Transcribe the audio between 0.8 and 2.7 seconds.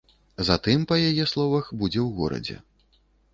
па яе словах, будзе ў горадзе.